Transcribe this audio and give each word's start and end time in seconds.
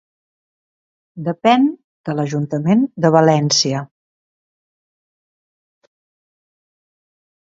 Depèn 1.27 1.67
de 2.09 2.13
l'Ajuntament 2.19 2.79
de 3.05 3.11
València. 3.17 3.83